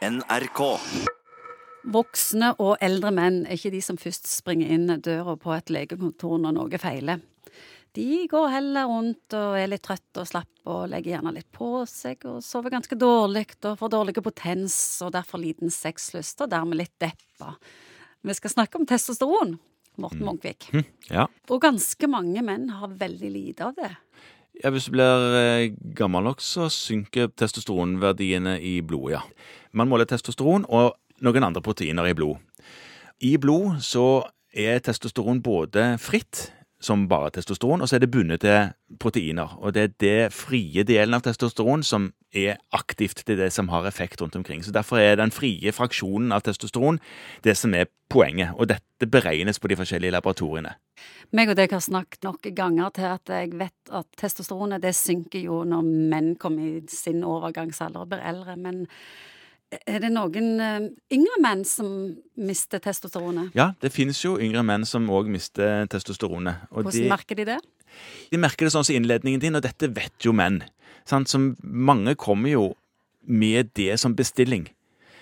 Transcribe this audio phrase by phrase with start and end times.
[0.00, 0.60] NRK.
[1.92, 6.38] Voksne og eldre menn er ikke de som først springer inn døra på et legekontor
[6.40, 7.20] når noe feiler.
[7.92, 11.82] De går heller rundt og er litt trøtte og slappe og legger gjerne litt på
[11.90, 16.80] seg og sover ganske dårlig og får dårlig potens og derfor liten sexlyst og dermed
[16.80, 17.52] litt deppa.
[18.24, 19.58] Vi skal snakke om testosteron,
[20.00, 20.70] Morten Munkvik.
[21.10, 21.26] Ja.
[21.50, 23.92] Og ganske mange menn har veldig lite av det.
[24.62, 29.22] Ja, Hvis du blir eh, gammel nok, så synker testosteronverdiene i blodet, ja.
[29.72, 32.40] Man måler testosteron og noen andre proteiner i blod.
[33.20, 38.40] I blod så er testosteron både fritt, som bare testosteron, og så er det bundet
[38.40, 39.52] til proteiner.
[39.60, 43.22] Og det er det frie delen av testosteron som er aktivt.
[43.28, 44.64] Er det som har effekt rundt omkring.
[44.64, 47.00] Så Derfor er den frie fraksjonen av testosteron
[47.44, 48.54] det som er poenget.
[48.56, 50.74] Og dette beregnes på de forskjellige laboratoriene.
[51.36, 55.44] Meg og deg har snakket nok ganger til at jeg vet at testosteronet det synker
[55.44, 58.56] jo når menn kommer i sin overgangsalder og blir eldre.
[58.56, 58.86] Men
[59.86, 61.90] er det noen eh, yngre menn som
[62.36, 63.52] mister testosteronet?
[63.54, 66.64] Ja, det finnes jo yngre menn som òg mister testosteronet.
[66.72, 67.58] Hvordan de- merker de det?
[68.30, 70.60] De merker det sånn som innledningen din, og dette vet jo menn.
[71.06, 71.28] Sant?
[71.28, 72.64] Som mange kommer jo
[73.26, 74.68] med det som bestilling.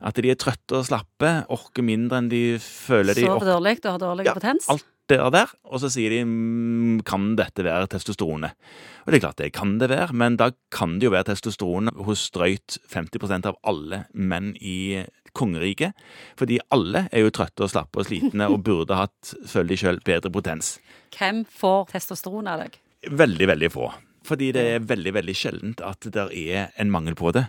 [0.00, 3.90] At de er trøtte og slappe, orker mindre enn de føler de Sover dårlig og
[3.92, 4.68] har dårlig Ja, potens?
[4.72, 8.56] alt det der, og så sier de mm, kan dette være testosteronet.
[9.04, 11.92] Og det er klart det kan det være, men da kan det jo være testosteron
[12.06, 15.02] hos drøyt 50% av alle menn i
[15.36, 15.96] kongeriket.
[16.38, 20.00] Fordi alle er jo trøtte og slappe og slitne og burde hatt, føler de sjøl,
[20.06, 20.76] bedre potens.
[21.16, 22.80] Hvem får testosteron av deg?
[23.10, 23.90] Veldig, veldig få.
[24.26, 27.48] Fordi det er veldig, veldig sjeldent at det er en mangel på det.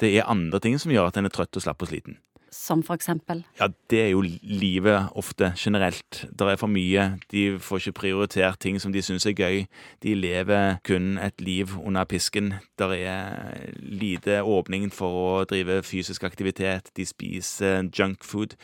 [0.00, 2.18] Det er andre ting som gjør at en er trøtt og slapp og sliten.
[2.52, 3.40] Som for eksempel?
[3.56, 6.26] Ja, det er jo livet ofte, generelt.
[6.28, 7.06] Det er for mye.
[7.32, 9.64] De får ikke prioritert ting som de syns er gøy.
[10.04, 12.52] De lever kun et liv under pisken.
[12.76, 16.92] Det er lite åpning for å drive fysisk aktivitet.
[16.96, 18.58] De spiser junkfood.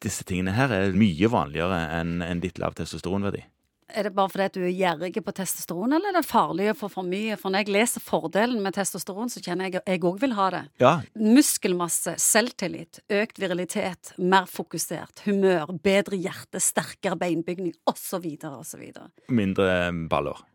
[0.00, 3.44] Disse tingene her er mye vanligere enn en litt lav testosteronverdi.
[3.94, 6.76] Er det bare fordi at du er gjerrig på testosteron, eller er det farlig å
[6.78, 7.38] få for mye?
[7.40, 10.50] For når jeg leser fordelen med testosteron, så kjenner jeg at jeg òg vil ha
[10.54, 10.62] det.
[10.82, 18.30] Ja, Muskelmasse, selvtillit, økt virilitet, mer fokusert, humør, bedre hjerte, sterkere beinbygning osv.
[18.50, 18.86] osv.
[19.28, 19.72] mindre
[20.10, 20.46] baller.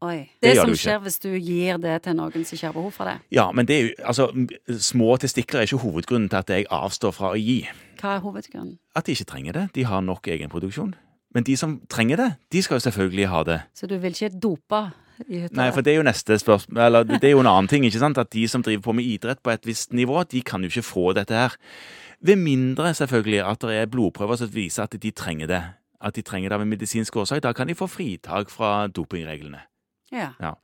[0.00, 0.30] Oi.
[0.40, 3.04] Det Det, som skjer hvis du gir det til noen som ikke har behov for
[3.04, 3.18] det.
[3.30, 4.30] Ja, men det er jo, altså,
[4.80, 7.68] små testikler er ikke hovedgrunnen til at jeg avstår fra å gi.
[8.00, 8.78] Hva er hovedgrunnen?
[8.96, 9.66] At de ikke trenger det.
[9.76, 10.94] De har nok egenproduksjon.
[11.34, 13.60] Men de som trenger det, de skal jo selvfølgelig ha det.
[13.74, 14.80] Så du vil ikke dope
[15.28, 15.56] i hytta?
[15.58, 18.02] Nei, for det er jo neste spørsmål Eller det er jo en annen ting, ikke
[18.02, 18.18] sant?
[18.18, 20.86] At de som driver på med idrett på et visst nivå, de kan jo ikke
[20.86, 21.54] få dette her.
[22.20, 25.62] Ved mindre selvfølgelig at det er blodprøver som viser at de trenger det.
[26.00, 27.42] At de trenger det av en medisinsk årsak.
[27.44, 29.62] Da kan de få fritak fra dopingreglene.
[30.12, 30.32] Ja.
[30.40, 30.54] Ja.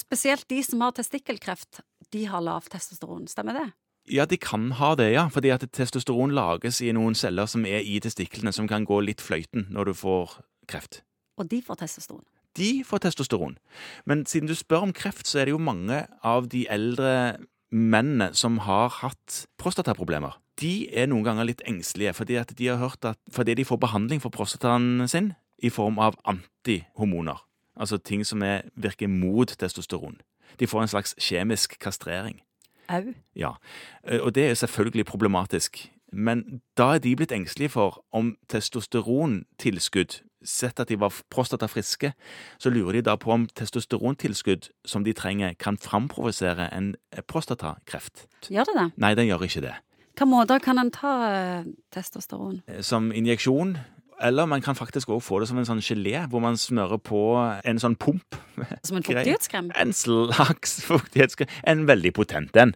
[0.00, 1.80] Spesielt de som har testikkelkreft,
[2.12, 3.28] de har lavt testosteron.
[3.28, 3.66] Stemmer det?
[4.12, 5.26] Ja, de kan ha det, ja.
[5.32, 9.24] Fordi at testosteron lages i noen celler som er i testiklene, som kan gå litt
[9.24, 10.38] fløyten når du får
[10.70, 11.02] kreft.
[11.36, 12.24] Og de får testosteron.
[12.56, 13.58] De får testosteron.
[14.06, 17.36] Men siden du spør om kreft, så er det jo mange av de eldre
[17.70, 20.38] mennene som har hatt prostataproblemer.
[20.56, 23.82] De er noen ganger litt engstelige fordi at de har hørt at fordi de får
[23.82, 27.42] behandling for prostataen sin i form av antihormoner,
[27.76, 30.18] altså ting som er, virker mot testosteron.
[30.60, 32.40] De får en slags kjemisk kastrering.
[32.88, 33.14] Au.
[33.36, 33.56] Ja,
[34.04, 35.90] eh, og det er selvfølgelig problematisk.
[36.12, 42.12] Men da er de blitt engstelige for om testosterontilskudd Sett at de var prostatafriske,
[42.58, 48.26] så lurer de da på om testosterontilskudd som de trenger, kan framprovosere en eh, prostatakreft.
[48.52, 48.86] Gjør det det?
[49.02, 49.74] Nei, den gjør ikke det.
[50.12, 52.60] Hvilke måter kan en ta eh, testosteron?
[52.80, 53.74] Som injeksjon,
[54.22, 57.20] eller man kan faktisk også få det som en sånn gelé, hvor man smører på
[57.64, 58.38] en sånn pump.
[58.86, 59.70] Som en fuktighetskrem?
[59.76, 61.50] En slags fuktighetskrem.
[61.64, 62.74] En veldig potent en.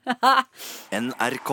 [1.08, 1.52] NRK.